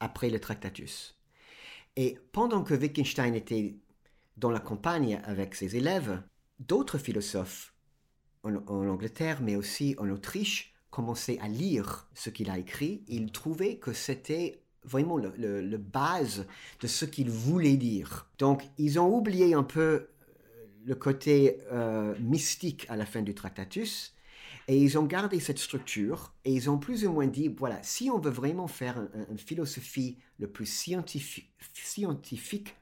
après 0.00 0.30
le 0.30 0.40
Tractatus. 0.40 1.18
Et 1.96 2.18
pendant 2.32 2.64
que 2.64 2.74
Wittgenstein 2.74 3.34
était 3.34 3.78
dans 4.36 4.50
la 4.50 4.60
campagne 4.60 5.20
avec 5.24 5.54
ses 5.54 5.76
élèves, 5.76 6.22
d'autres 6.58 6.98
philosophes 6.98 7.74
en, 8.42 8.54
en, 8.54 8.88
Angleterre, 8.88 9.42
mais 9.42 9.56
aussi 9.56 9.94
en 9.98 10.08
Autriche, 10.08 10.74
commençaient 10.90 11.38
à 11.40 11.48
lire 11.48 12.08
ce 12.14 12.30
qu'il 12.30 12.50
a 12.50 12.58
écrit. 12.58 13.04
Ils 13.06 13.30
trouvaient 13.30 13.78
que 13.78 13.92
c'était 13.92 14.62
vraiment 14.84 15.16
le, 15.16 15.32
le, 15.36 15.78
base 15.78 16.46
de 16.80 16.86
ce 16.86 17.04
qu'il 17.04 17.30
voulait 17.30 17.76
dire. 17.76 18.28
Donc, 18.38 18.68
ils 18.78 18.98
ont 18.98 19.14
oublié 19.14 19.54
un 19.54 19.62
peu 19.62 19.80
euh, 19.82 20.06
le 20.84 20.94
côté 20.94 21.58
euh, 21.72 22.14
mystique 22.20 22.86
à 22.88 22.96
la 22.96 23.06
fin 23.06 23.22
du 23.22 23.34
Tractatus, 23.34 24.14
et 24.68 24.76
ils 24.76 24.98
ont 24.98 25.04
gardé 25.04 25.40
cette 25.40 25.58
structure, 25.58 26.32
et 26.44 26.52
ils 26.52 26.70
ont 26.70 26.78
plus 26.78 27.06
ou 27.06 27.12
moins 27.12 27.26
dit, 27.26 27.48
voilà, 27.48 27.82
si 27.82 28.10
on 28.10 28.18
veut 28.18 28.30
vraiment 28.30 28.68
faire 28.68 29.08
une 29.30 29.38
philosophie 29.38 30.16
le 30.38 30.46
plus 30.46 30.66
scientifique, 30.66 31.52
scientifique 31.72 32.76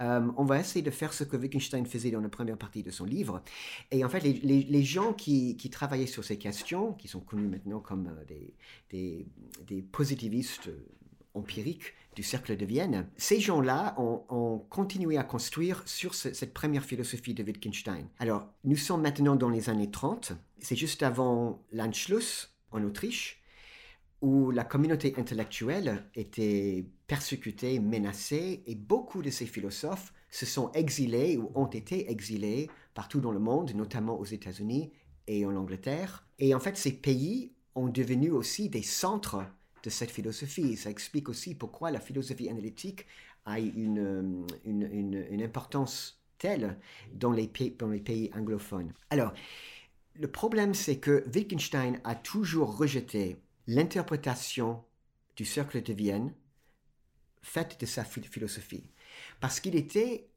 euh, 0.00 0.28
on 0.36 0.44
va 0.44 0.60
essayer 0.60 0.82
de 0.82 0.90
faire 0.90 1.12
ce 1.12 1.24
que 1.24 1.36
Wittgenstein 1.36 1.86
faisait 1.86 2.10
dans 2.10 2.20
la 2.20 2.28
première 2.28 2.56
partie 2.56 2.82
de 2.82 2.90
son 2.90 3.04
livre. 3.04 3.42
Et 3.90 4.04
en 4.04 4.08
fait, 4.08 4.20
les, 4.20 4.82
gens 4.84 5.12
qui, 5.12 5.56
travaillaient 5.70 6.06
sur 6.06 6.24
ces 6.24 6.38
questions, 6.38 6.92
qui 6.92 7.08
sont 7.08 7.20
connus 7.20 7.48
maintenant 7.48 7.80
comme 7.80 8.10
des, 8.28 9.26
des, 9.66 9.82
positivistes 9.82 10.70
empirique 11.34 11.94
du 12.14 12.22
cercle 12.22 12.56
de 12.56 12.64
Vienne, 12.64 13.06
ces 13.16 13.40
gens-là 13.40 13.94
ont, 13.98 14.64
continué 14.70 15.18
à 15.18 15.22
construire 15.22 15.82
sur 15.86 16.14
cette 16.14 16.54
première 16.54 16.84
philosophie 16.84 17.34
de 17.34 17.42
Wittgenstein. 17.42 18.08
Alors, 18.18 18.48
nous 18.64 18.76
sommes 18.76 19.02
maintenant 19.02 19.36
dans 19.36 19.50
les 19.50 19.68
années 19.68 19.90
30, 19.90 20.32
c'est 20.58 20.76
juste 20.76 21.02
avant 21.02 21.62
l'Anschluss 21.72 22.54
en 22.70 22.82
Autriche, 22.82 23.42
où 24.26 24.50
la 24.50 24.64
communauté 24.64 25.14
intellectuelle 25.18 26.02
était 26.16 26.84
persécutée, 27.06 27.78
menacée, 27.78 28.64
et 28.66 28.74
beaucoup 28.74 29.22
de 29.22 29.30
ces 29.30 29.46
philosophes 29.46 30.12
se 30.30 30.44
sont 30.44 30.72
exilés 30.72 31.36
ou 31.36 31.52
ont 31.54 31.68
été 31.68 32.10
exilés 32.10 32.68
partout 32.92 33.20
dans 33.20 33.30
le 33.30 33.38
monde, 33.38 33.72
notamment 33.76 34.18
aux 34.18 34.24
États-Unis 34.24 34.90
et 35.28 35.46
en 35.46 35.54
Angleterre. 35.54 36.26
Et 36.40 36.56
en 36.56 36.58
fait, 36.58 36.76
ces 36.76 36.90
pays 36.90 37.52
ont 37.76 37.86
devenu 37.86 38.32
aussi 38.32 38.68
des 38.68 38.82
centres 38.82 39.44
de 39.84 39.90
cette 39.90 40.10
philosophie. 40.10 40.76
Ça 40.76 40.90
explique 40.90 41.28
aussi 41.28 41.54
pourquoi 41.54 41.92
la 41.92 42.00
philosophie 42.00 42.50
analytique 42.50 43.06
a 43.44 43.60
une, 43.60 44.44
une, 44.64 45.40
importance 45.40 46.20
telle 46.38 46.80
dans 47.14 47.30
les, 47.30 47.46
pays, 47.46 47.76
dans 47.78 47.90
les 47.90 48.00
pays 48.00 48.32
anglophones. 48.34 48.92
Alors, 49.10 49.32
le 50.16 50.26
problème, 50.26 50.74
c'est 50.74 50.96
que 50.96 51.22
Wittgenstein 51.32 52.00
a 52.02 52.16
toujours 52.16 52.76
rejeté 52.76 53.36
l'interprétation 53.66 54.84
du 55.36 55.44
cercle 55.44 55.82
de 55.82 55.92
Vienne 55.92 56.34
faite 57.42 57.80
de 57.80 57.86
sa 57.86 58.04
philosophie, 58.04 58.90
parce 59.40 59.60
qu'il 59.60 59.76
était 59.76 60.28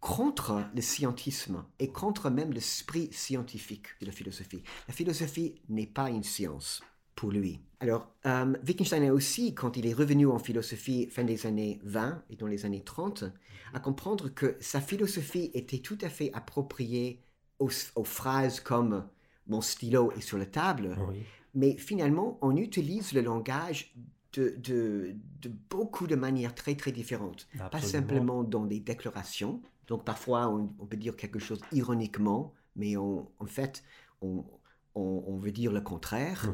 contre 0.00 0.64
le 0.74 0.82
scientisme 0.82 1.64
et 1.78 1.88
contre 1.88 2.30
même 2.30 2.52
l'esprit 2.52 3.08
scientifique 3.12 3.88
de 4.00 4.06
la 4.06 4.12
philosophie. 4.12 4.62
La 4.88 4.94
philosophie 4.94 5.54
n'est 5.68 5.86
pas 5.86 6.10
une 6.10 6.22
science 6.22 6.82
pour 7.14 7.30
lui. 7.30 7.60
Alors, 7.80 8.14
euh, 8.26 8.54
Wittgenstein 8.66 9.08
a 9.08 9.12
aussi, 9.12 9.54
quand 9.54 9.76
il 9.76 9.86
est 9.86 9.92
revenu 9.92 10.26
en 10.26 10.38
philosophie 10.38 11.08
fin 11.10 11.24
des 11.24 11.46
années 11.46 11.80
20 11.82 12.22
et 12.30 12.36
dans 12.36 12.46
les 12.46 12.66
années 12.66 12.84
30, 12.84 13.24
à 13.72 13.80
comprendre 13.80 14.28
que 14.28 14.56
sa 14.60 14.80
philosophie 14.80 15.50
était 15.54 15.78
tout 15.78 15.98
à 16.02 16.08
fait 16.08 16.30
appropriée 16.34 17.22
aux, 17.58 17.70
phrases 18.04 18.60
comme 18.60 19.08
mon 19.46 19.60
stylo 19.60 20.12
est 20.12 20.20
sur 20.20 20.36
la 20.36 20.46
table, 20.46 20.96
mais 21.56 21.76
finalement, 21.76 22.38
on 22.42 22.54
utilise 22.56 23.12
le 23.14 23.22
langage 23.22 23.94
de, 24.34 24.54
de, 24.58 25.16
beaucoup 25.70 26.06
de 26.06 26.14
manières 26.14 26.54
très 26.54 26.74
très 26.74 26.92
différentes. 26.92 27.48
Pas 27.72 27.80
simplement 27.80 28.44
dans 28.44 28.66
des 28.66 28.78
déclarations. 28.78 29.62
Donc 29.88 30.04
parfois, 30.04 30.48
on, 30.48 30.86
peut 30.86 30.98
dire 30.98 31.16
quelque 31.16 31.38
chose 31.38 31.60
ironiquement, 31.72 32.52
mais 32.76 32.96
en 32.96 33.26
fait, 33.46 33.82
on, 34.20 34.44
on, 34.94 35.38
veut 35.38 35.52
dire 35.52 35.72
le 35.72 35.80
contraire. 35.80 36.52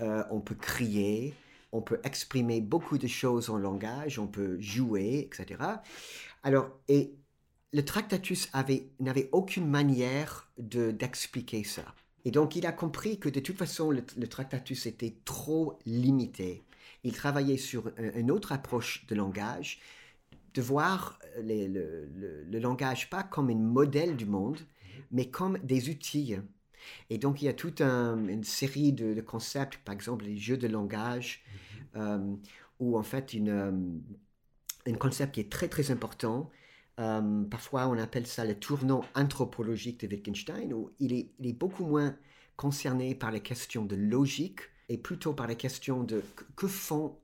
Euh, 0.00 0.24
on 0.30 0.40
peut 0.40 0.54
crier, 0.54 1.34
on 1.72 1.82
peut 1.82 2.00
exprimer 2.02 2.62
beaucoup 2.62 2.96
de 2.96 3.06
choses 3.06 3.50
en 3.50 3.58
langage, 3.58 4.18
on 4.18 4.26
peut 4.26 4.58
jouer, 4.60 5.28
etc. 5.30 5.62
Alors, 6.42 6.70
et 6.88 7.14
le 7.74 7.84
Tractatus 7.84 8.50
n'avait 9.00 9.28
aucune 9.32 9.68
manière 9.68 10.50
d'expliquer 10.56 11.64
ça. 11.64 11.84
Et 12.24 12.30
donc, 12.30 12.56
il 12.56 12.66
a 12.66 12.72
compris 12.72 13.18
que 13.18 13.28
de 13.28 13.40
toute 13.40 13.56
façon, 13.56 13.90
le, 13.90 14.28
Tractatus 14.28 14.86
était 14.86 15.14
trop 15.24 15.78
limité. 15.86 16.64
Il 17.04 17.12
travaillait 17.12 17.56
sur 17.56 17.92
une 18.14 18.30
autre 18.30 18.52
approche 18.52 19.06
de 19.06 19.14
langage, 19.14 19.80
de 20.54 20.62
voir 20.62 21.18
le, 21.40 22.58
langage 22.58 23.08
pas 23.08 23.22
comme 23.22 23.50
un 23.50 23.54
modèle 23.54 24.16
du 24.16 24.26
monde, 24.26 24.58
mais 25.10 25.30
comme 25.30 25.58
des 25.58 25.88
outils 25.88 26.36
et 27.10 27.18
donc, 27.18 27.42
il 27.42 27.46
y 27.46 27.48
a 27.48 27.54
toute 27.54 27.80
une 27.80 28.44
série 28.44 28.92
de, 28.92 29.20
concepts, 29.20 29.78
par 29.78 29.94
exemple 29.94 30.24
les 30.24 30.36
jeux 30.36 30.56
de 30.56 30.66
langage, 30.66 31.42
mhm. 31.94 32.00
euh, 32.00 32.36
où 32.80 32.98
en 32.98 33.02
fait, 33.02 33.34
une, 33.34 33.48
euh, 33.48 33.72
un 34.86 34.94
concept 34.94 35.34
qui 35.34 35.40
est 35.40 35.50
très 35.50 35.68
très 35.68 35.90
important, 35.90 36.50
euh, 36.98 37.44
parfois 37.44 37.88
on 37.88 37.98
appelle 37.98 38.26
ça 38.26 38.44
le 38.44 38.58
tournant 38.58 39.04
anthropologique 39.14 40.00
de 40.00 40.08
Wittgenstein, 40.08 40.72
où 40.72 40.90
il 40.98 41.12
est, 41.12 41.52
beaucoup 41.52 41.86
moins 41.86 42.16
concerné 42.56 43.14
par 43.14 43.30
les 43.30 43.40
questions 43.40 43.84
de 43.84 43.96
logique 43.96 44.60
et 44.88 44.98
plutôt 44.98 45.32
par 45.32 45.46
les 45.46 45.56
questions 45.56 46.02
de 46.02 46.24
que 46.56 46.66
font 46.66 47.16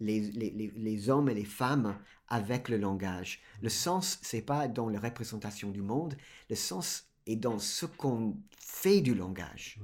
les, 0.00 0.20
les, 0.20 1.10
hommes 1.10 1.28
et 1.28 1.34
les 1.34 1.44
femmes 1.44 1.96
avec 2.28 2.68
le 2.68 2.78
langage. 2.78 3.40
Le 3.60 3.68
sens, 3.68 4.18
c'est 4.22 4.42
pas 4.42 4.66
dans 4.66 4.88
la 4.88 4.98
représentation 4.98 5.70
du 5.70 5.82
monde, 5.82 6.16
le 6.48 6.56
sens 6.56 7.04
est 7.26 7.36
dans 7.36 7.58
ce 7.58 7.86
qu'on 7.86 8.36
fait 8.58 9.02
du 9.02 9.14
langage. 9.14 9.78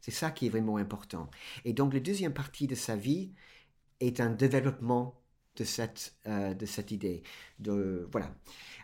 C'est 0.00 0.10
ça 0.10 0.30
qui 0.30 0.46
est 0.46 0.50
vraiment 0.50 0.76
important. 0.76 1.30
Et 1.64 1.72
donc, 1.72 1.94
la 1.94 2.00
deuxième 2.00 2.34
partie 2.34 2.66
de 2.66 2.74
sa 2.74 2.96
vie 2.96 3.32
est 4.00 4.20
un 4.20 4.30
développement 4.30 5.19
de 5.60 5.64
cette, 5.64 6.14
euh, 6.26 6.54
de 6.54 6.64
cette 6.64 6.90
idée. 6.90 7.22
De, 7.58 8.08
voilà. 8.10 8.34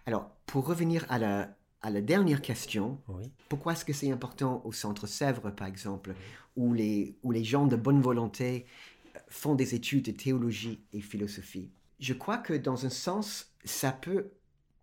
Alors, 0.04 0.30
pour 0.45 0.66
revenir 0.66 1.06
à 1.09 1.18
la, 1.18 1.56
à 1.80 1.90
la 1.90 2.02
dernière 2.02 2.42
question, 2.42 3.00
pourquoi 3.49 3.73
est-ce 3.73 3.85
que 3.85 3.95
c'est 3.95 4.11
important 4.11 4.61
au 4.64 4.73
Centre 4.73 5.06
Sèvres, 5.06 5.50
par 5.50 5.66
exemple, 5.66 6.14
où, 6.54 6.75
les, 6.75 7.16
où 7.23 7.33
les 7.33 7.45
gens 7.45 7.66
de 7.66 7.76
bonne 7.76 8.02
volonté 8.02 8.66
euh, 9.14 9.18
font 9.28 9.54
des 9.54 9.75
études 9.75 10.04
de 10.04 10.11
théologie 10.11 10.85
et 10.92 11.00
philosophie? 11.00 11.71
Je 11.99 12.12
crois 12.12 12.37
que 12.37 12.52
dans 12.52 12.85
un 12.85 12.90
sens, 12.90 13.54
ça 13.64 13.90
peut 13.90 14.33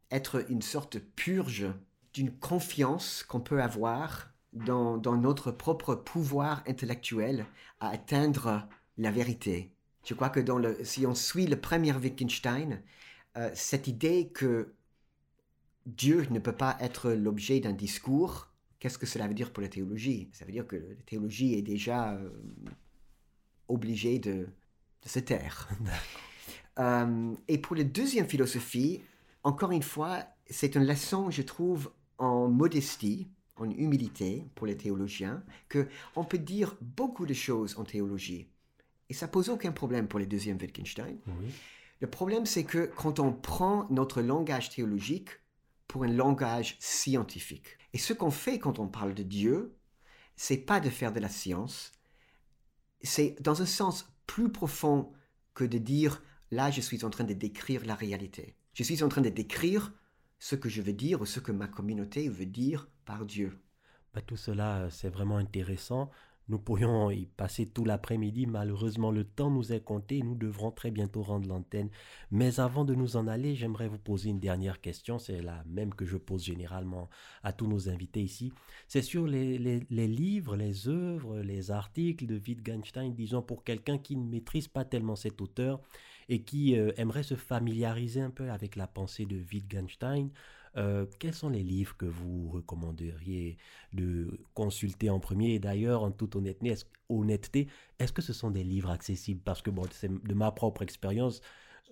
être 0.10 0.50
une 0.50 0.64
sorte 0.64 0.98
de 0.98 1.00
purge 1.00 1.68
d'une 2.14 2.32
confiance 2.32 3.24
qu'on 3.24 3.40
peut 3.40 3.62
avoir 3.62 4.34
dans, 4.54 4.98
notre 5.18 5.52
propre 5.52 5.94
pouvoir 5.94 6.64
intellectuel 6.68 7.46
à 7.80 7.90
atteindre 7.90 8.68
la 8.98 9.12
vérité. 9.12 9.74
Je 10.04 10.14
crois 10.14 10.30
que 10.30 10.40
dans 10.40 10.58
le, 10.58 10.78
si 10.84 11.06
on 11.06 11.16
suit 11.16 11.48
le 11.48 11.60
premier 11.60 11.94
Wittgenstein, 11.94 12.82
euh, 13.38 13.50
cette 13.54 13.88
idée 13.88 14.30
que 14.34 14.74
Dieu 15.86 16.28
ne 16.30 16.40
peut 16.40 16.56
pas 16.56 16.78
être 16.80 17.12
l'objet 17.12 17.60
d'un 17.60 17.74
discours, 17.74 18.50
qu'est-ce 18.80 18.98
que 18.98 19.06
cela 19.06 19.28
veut 19.28 19.34
dire 19.34 19.52
pour 19.52 19.64
la 19.64 19.70
théologie? 19.70 20.30
Ça 20.34 20.46
veut 20.46 20.52
dire 20.52 20.68
que 20.68 20.76
la 20.76 21.04
théologie 21.06 21.54
est 21.56 21.62
déjà 21.62 22.14
euh, 22.14 22.30
obligée 23.68 24.20
de, 24.20 24.48
se 25.06 25.20
taire. 25.20 25.70
Euh, 26.80 27.36
et 27.48 27.60
pour 27.60 27.76
la 27.76 27.84
deuxième 27.84 28.28
philosophie, 28.28 29.00
encore 29.44 29.70
une 29.70 29.84
fois, 29.84 30.24
c'est 30.50 30.74
une 30.74 30.88
leçon, 30.88 31.30
je 31.30 31.44
trouve, 31.44 31.92
en 32.18 32.48
modestie, 32.48 33.28
en 33.58 33.70
humilité 33.70 34.48
pour 34.56 34.66
les 34.66 34.76
théologiens, 34.76 35.44
que 35.70 35.88
on 36.16 36.24
peut 36.24 36.40
dire 36.40 36.76
beaucoup 36.82 37.28
de 37.28 37.34
choses 37.36 37.78
en 37.78 37.84
théologie. 37.84 38.48
Et 39.10 39.14
ça 39.14 39.28
pose 39.28 39.50
aucun 39.50 39.72
problème 39.72 40.08
pour 40.08 40.20
les 40.20 40.26
deuxièmes 40.26 40.58
Wittgenstein. 40.60 41.18
Le 42.00 42.10
problème, 42.10 42.46
c'est 42.46 42.64
que 42.64 42.92
quand 42.96 43.20
on 43.20 43.32
prend 43.32 43.88
notre 43.90 44.22
langage 44.22 44.70
théologique 44.70 45.30
pour 45.88 46.04
un 46.04 46.12
langage 46.12 46.78
scientifique, 46.80 47.78
et 47.94 47.98
ce 47.98 48.14
qu'on 48.14 48.32
fait 48.32 48.60
quand 48.60 48.80
on 48.80 48.88
parle 48.88 49.14
de 49.14 49.24
Dieu, 49.24 49.76
c'est 50.36 50.58
pas 50.58 50.80
de 50.80 50.90
faire 50.90 51.14
de 51.14 51.20
la 51.20 51.30
science, 51.30 51.92
c'est 53.02 53.36
dans 53.42 53.62
un 53.62 53.66
sens 53.66 54.12
plus 54.26 54.52
profond 54.52 55.14
que 55.54 55.64
de 55.64 55.78
dire 55.78 56.24
là, 56.52 56.72
je 56.72 56.82
suis 56.82 57.06
en 57.06 57.10
train 57.10 57.24
de 57.24 57.34
décrire 57.34 57.86
la 57.86 57.96
réalité. 57.96 58.56
Je 58.74 58.84
suis 58.84 59.04
en 59.04 59.10
train 59.10 59.22
de 59.22 59.30
décrire 59.30 59.94
ce 60.40 60.56
que 60.56 60.70
je 60.70 60.82
veux 60.82 60.94
dire 60.94 61.22
ou 61.22 61.26
ce 61.26 61.40
que 61.40 61.52
ma 61.52 61.68
communauté 61.68 62.28
veut 62.28 62.46
dire 62.46 62.90
par 63.06 63.26
Dieu. 63.26 63.60
Bah, 64.14 64.22
tout 64.22 64.38
cela, 64.38 64.82
euh, 64.82 64.90
c'est 64.90 65.10
vraiment 65.10 65.38
intéressant. 65.38 66.12
Nous 66.50 66.60
pourrions 66.60 67.10
y 67.10 67.26
passer 67.26 67.66
tout 67.66 67.86
l'après-midi. 67.86 68.46
Malheureusement, 68.48 69.12
le 69.12 69.24
temps 69.24 69.50
nous 69.50 69.72
est 69.72 69.84
compté. 69.84 70.22
Nous 70.22 70.36
devrons 70.36 70.72
très 70.72 70.92
bientôt 70.92 71.22
rendre 71.22 71.48
l'antenne. 71.48 71.90
Mais 72.32 72.60
avant 72.60 72.84
de 72.84 72.96
nous 72.96 73.16
en 73.16 73.28
aller, 73.28 73.56
j'aimerais 73.56 73.88
vous 73.88 73.98
poser 73.98 74.30
une 74.30 74.42
dernière 74.42 74.82
question. 74.82 75.20
C'est 75.20 75.42
la 75.42 75.64
même 75.66 75.94
que 75.94 76.06
je 76.06 76.18
pose 76.18 76.44
généralement 76.44 77.10
à 77.44 77.54
tous 77.54 77.68
nos 77.68 77.88
invités 77.88 78.22
ici. 78.22 78.52
C'est 78.90 79.02
sur 79.02 79.26
les, 79.26 79.58
les, 79.58 80.08
livres, 80.08 80.58
les 80.58 80.90
œuvres, 80.90 81.40
les 81.40 81.72
articles 81.72 82.26
de 82.26 82.36
Wittgenstein, 82.36 83.14
disons 83.14 83.42
pour 83.42 83.64
quelqu'un 83.64 83.98
qui 83.98 84.18
ne 84.18 84.30
maîtrise 84.30 84.68
pas 84.68 84.84
tellement 84.84 85.16
cet 85.16 85.40
auteur 85.40 85.82
et 86.30 86.44
qui 86.44 86.78
euh, 86.78 86.92
aimerait 86.98 87.24
se 87.24 87.36
familiariser 87.36 88.22
un 88.22 88.30
peu 88.30 88.50
avec 88.50 88.76
la 88.76 88.88
pensée 88.88 89.26
de 89.26 89.38
Wittgenstein. 89.52 90.30
Euh, 90.76 91.06
quels 91.20 91.34
sont 91.34 91.50
les 91.50 91.64
livres 91.64 91.96
que 91.98 92.06
vous 92.06 92.50
recommanderiez 92.50 93.58
de 93.94 94.40
consulter 94.54 95.10
en 95.10 95.20
premier? 95.20 95.54
Et 95.56 95.60
d'ailleurs, 95.60 96.04
en 96.04 96.12
toute 96.12 96.36
honnêteté, 96.36 97.68
est-ce 98.00 98.14
que 98.14 98.22
ce 98.22 98.34
sont 98.34 98.52
des 98.52 98.64
livres 98.64 98.90
accessibles? 98.90 99.42
Parce 99.44 99.62
que 99.62 99.70
bon, 99.70 99.84
c'est 99.92 100.12
de 100.12 100.34
ma 100.34 100.52
propre 100.52 100.82
expérience. 100.82 101.42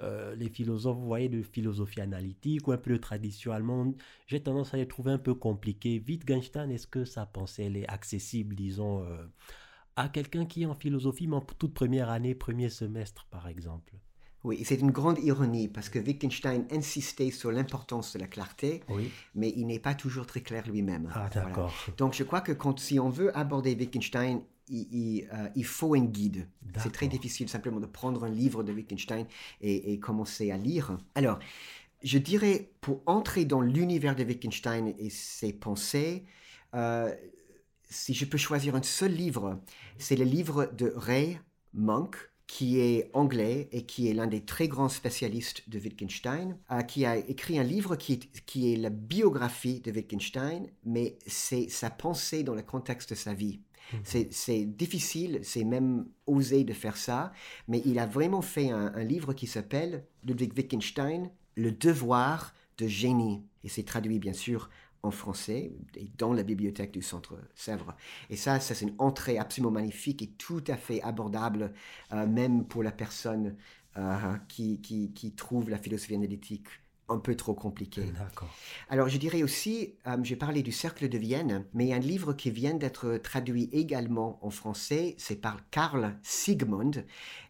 Euh, 0.02 0.36
les 0.36 0.50
philosophes, 0.50 0.98
vous 0.98 1.06
voyez, 1.06 1.30
de 1.30 1.44
philosophie 1.44 2.02
analytique 2.02 2.68
ou 2.68 2.72
un 2.72 2.78
peu 2.78 2.92
de 2.92 2.98
tradition 2.98 3.52
allemande, 3.52 3.96
j'ai 4.26 4.42
tendance 4.42 4.74
à 4.74 4.78
les 4.78 4.88
trouver 4.88 5.12
un 5.12 5.20
peu 5.20 5.36
compliqués. 5.36 6.04
Wittgenstein, 6.08 6.72
est-ce 6.72 6.88
que 6.88 7.06
sa 7.06 7.26
pensée 7.28 7.66
est 7.66 7.88
accessible, 7.88 8.56
disons, 8.56 9.04
euh, 9.04 9.28
à 9.96 10.10
quelqu'un 10.10 10.46
qui 10.46 10.64
est 10.64 10.66
en 10.66 10.74
philosophie, 10.74 11.28
mais 11.28 11.36
en 11.36 11.42
toute 11.42 11.74
première 11.74 12.10
année, 12.10 12.34
premier 12.34 12.70
semestre, 12.70 13.28
par 13.30 13.48
exemple? 13.48 13.94
Oui, 14.44 14.64
c'est 14.66 14.80
une 14.80 14.92
grande 14.92 15.20
ironie 15.20 15.68
parce 15.68 15.90
que 15.90 16.00
Wittgenstein 16.00 16.66
insistait 16.72 17.30
sur 17.30 17.52
l'importance 17.52 18.14
de 18.14 18.20
la 18.20 18.28
clarté, 18.28 18.82
mais 19.36 19.54
il 19.56 19.68
n'est 19.68 19.80
pas 19.80 19.94
toujours 19.94 20.26
très 20.26 20.42
clair 20.42 20.68
lui-même. 20.68 21.12
Ah, 21.14 21.30
d'accord. 21.32 21.74
Donc 21.98 22.14
je 22.14 22.24
crois 22.24 22.42
que 22.42 22.52
quand, 22.52 22.80
si 22.80 23.00
on 23.00 23.10
veut 23.10 23.36
aborder 23.38 23.76
Wittgenstein, 23.76 24.42
il, 24.68 25.28
euh, 25.34 25.64
faut 25.64 25.96
un 25.96 26.06
guide. 26.06 26.48
C'est 26.78 26.92
très 26.92 27.08
difficile 27.08 27.50
simplement 27.50 27.80
de 27.80 27.86
prendre 27.86 28.24
un 28.24 28.30
livre 28.30 28.64
de 28.64 28.72
Wittgenstein 28.72 29.26
et, 29.60 30.00
commencer 30.00 30.52
à 30.52 30.58
lire. 30.58 30.98
Alors, 31.16 31.40
je 32.02 32.18
dirais, 32.18 32.72
pour 32.80 33.04
entrer 33.06 33.46
dans 33.46 33.62
l'univers 33.62 34.16
de 34.16 34.24
Wittgenstein 34.24 34.94
et 34.98 35.10
ses 35.10 35.54
pensées, 35.54 36.26
euh, 36.74 37.14
si 37.90 38.14
je 38.14 38.26
peux 38.26 38.38
choisir 38.38 38.76
un 38.76 38.82
seul 38.82 39.12
livre, 39.12 39.60
c'est 39.98 40.16
le 40.16 40.24
livre 40.24 40.72
de 40.78 40.94
Ray 40.96 41.40
Monk, 41.74 42.31
qui 42.52 42.82
est 42.82 43.10
anglais 43.14 43.70
et 43.72 43.84
qui 43.84 44.10
est 44.10 44.14
l'un 44.14 44.28
des 44.28 44.42
très 44.42 44.68
grands 44.68 44.90
spécialistes 44.90 45.64
de 45.70 45.80
Wittgenstein, 45.80 46.58
euh, 46.70 46.82
qui 46.82 47.06
a 47.06 47.16
écrit 47.16 47.58
un 47.58 47.64
livre 47.64 47.96
qui, 47.96 48.20
qui 48.46 48.74
est 48.74 48.76
la 48.76 48.90
biographie 48.90 49.80
de 49.80 49.90
Wittgenstein, 49.90 50.68
mais 50.84 51.18
c'est 51.26 51.70
sa 51.70 51.90
pensée 51.90 52.44
dans 52.44 52.54
le 52.54 52.62
contexte 52.62 53.12
de 53.12 53.16
sa 53.16 53.34
vie. 53.34 53.62
Mhm. 53.94 54.28
C'est 54.32 54.66
difficile, 54.66 55.40
c'est 55.44 55.64
même 55.64 56.08
osé 56.28 56.66
de 56.66 56.74
faire 56.74 56.98
ça, 56.98 57.32
mais 57.70 57.82
il 57.86 57.98
a 58.00 58.06
vraiment 58.06 58.42
fait 58.42 58.70
un, 58.70 58.92
un 58.96 59.04
livre 59.06 59.32
qui 59.32 59.48
s'appelle 59.48 60.04
Ludwig 60.26 60.52
Wittgenstein, 60.54 61.30
Le 61.56 61.72
devoir 61.72 62.54
de 62.78 62.86
génie. 62.86 63.44
Et 63.64 63.70
c'est 63.70 63.84
traduit 63.84 64.20
bien 64.20 64.34
sûr 64.34 64.70
en 65.04 65.12
français 65.12 65.72
dans 66.18 66.34
la 66.34 66.44
bibliothèque 66.44 66.92
du 66.92 67.02
Centre 67.02 67.38
Sèvres. 67.56 67.96
Et 68.30 68.36
ça, 68.36 68.60
ça 68.60 68.76
c'est 68.76 68.86
une 68.86 68.96
entrée 69.00 69.38
absolument 69.38 69.72
magnifique 69.72 70.22
et 70.22 70.28
tout 70.28 70.64
à 70.68 70.78
fait 70.78 71.02
abordable, 71.02 71.74
euh, 72.12 72.28
même 72.28 72.66
pour 72.66 72.84
la 72.84 72.92
personne 72.92 73.56
euh, 73.98 74.38
qui, 74.48 74.80
qui, 74.80 75.32
trouve 75.34 75.70
la 75.70 75.78
philosophie 75.78 76.16
analytique 76.16 76.68
un 77.10 77.18
peu 77.18 77.36
trop 77.36 77.54
compliquée. 77.54 78.06
D'accord. 78.18 78.50
Alors, 78.90 79.10
je 79.10 79.18
dirais 79.18 79.44
aussi, 79.44 79.96
euh, 80.08 80.18
j'ai 80.24 80.38
parlé 80.38 80.64
du 80.64 80.72
Cercle 80.72 81.10
de 81.10 81.18
Vienne, 81.18 81.66
mais 81.74 81.86
il 81.86 81.90
y 81.90 81.94
a 81.94 81.98
un 81.98 82.00
livre 82.00 82.32
qui 82.34 82.52
vient 82.52 82.74
d'être 82.74 83.18
traduit 83.18 83.70
également 83.74 84.40
en 84.46 84.50
français, 84.50 85.16
c'est 85.18 85.36
par 85.36 85.70
Carl 85.72 86.16
Sigmund, 86.24 87.06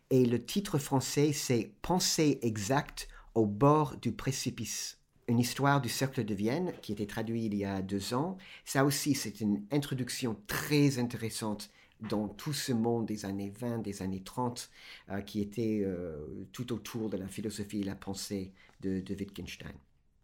et 0.10 0.26
le 0.26 0.44
titre 0.44 0.80
français, 0.80 1.32
c'est 1.32 1.72
Pensée 1.82 2.40
exacte 2.42 3.08
au 3.36 3.46
bord 3.46 3.98
du 3.98 4.12
précipice 4.12 5.01
une 5.32 5.40
histoire 5.40 5.80
du 5.80 5.88
cercle 5.88 6.26
de 6.26 6.36
Vienne 6.36 6.74
qui 6.82 6.92
a 6.92 6.94
été 6.94 7.08
traduit 7.08 7.46
il 7.46 7.56
y 7.56 7.64
a 7.64 7.82
deux 7.82 8.14
ans. 8.14 8.38
Ça 8.66 8.84
aussi, 8.84 9.16
c'est 9.16 9.40
une 9.40 9.64
introduction 9.72 10.36
très 10.46 11.00
intéressante 11.00 11.72
dans 12.02 12.28
tout 12.28 12.52
ce 12.52 12.74
monde 12.74 13.06
des 13.06 13.24
années 13.24 13.54
20, 13.58 13.78
des 13.78 14.02
années 14.02 14.24
30, 14.24 14.70
euh, 15.10 15.22
qui 15.22 15.40
était 15.40 15.84
euh, 15.86 16.50
tout 16.52 16.74
autour 16.74 17.10
de 17.10 17.16
la 17.16 17.30
philosophie 17.30 17.80
et 17.80 17.86
la 17.86 17.96
pensée 17.96 18.52
de, 18.82 19.02
Wittgenstein. 19.08 19.72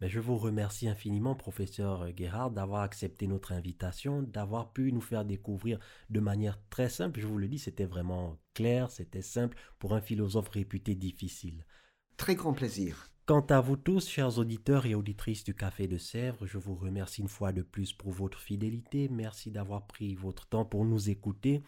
Mais 0.02 0.10
je 0.10 0.20
vous 0.20 0.38
remercie 0.38 0.90
infiniment, 0.90 1.36
professeur 1.36 2.06
Gerhard, 2.14 2.52
d'avoir 2.52 2.82
accepté 2.82 3.28
notre 3.28 3.54
invitation, 3.54 4.24
d'avoir 4.24 4.74
pu 4.74 4.92
nous 4.92 5.00
faire 5.00 5.24
découvrir 5.24 5.80
de 6.10 6.20
manière 6.20 6.60
très 6.70 6.90
simple. 6.90 7.22
Je 7.22 7.28
vous 7.28 7.38
le 7.38 7.48
dis, 7.48 7.60
c'était 7.60 7.86
vraiment 7.86 8.38
clair, 8.54 8.92
c'était 8.92 9.22
simple 9.22 9.58
pour 9.80 9.94
un 9.94 10.02
philosophe 10.02 10.50
réputé 10.50 10.96
difficile. 10.96 11.66
Très 12.18 12.36
grand 12.36 12.52
plaisir. 12.52 13.10
Quant 13.28 13.46
à 13.50 13.60
vous 13.60 13.76
tous, 13.76 14.08
chers 14.08 14.40
auditeurs 14.40 14.86
et 14.86 14.96
auditrices 14.96 15.44
du 15.44 15.54
Café 15.54 15.86
de 15.90 15.98
Sèvres, 15.98 16.46
je 16.46 16.58
vous 16.58 16.76
remercie 16.76 17.20
une 17.20 17.28
fois 17.28 17.52
de 17.52 17.62
plus 17.62 17.92
pour 17.92 18.14
votre 18.14 18.40
fidélité. 18.40 19.10
Merci 19.10 19.52
d'avoir 19.52 19.86
pris 19.86 20.16
votre 20.16 20.48
temps 20.48 20.64
pour 20.64 20.86
nous 20.86 21.10
écouter. 21.10 21.62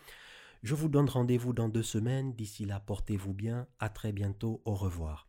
Je 0.64 0.74
vous 0.74 0.88
donne 0.88 1.10
rendez-vous 1.10 1.52
dans 1.52 1.68
deux 1.68 1.84
semaines. 1.84 2.34
D'ici 2.34 2.64
là, 2.64 2.80
portez-vous 2.80 3.34
bien. 3.34 3.68
À 3.78 3.90
très 3.90 4.14
bientôt. 4.14 4.62
Au 4.64 4.74
revoir. 4.74 5.29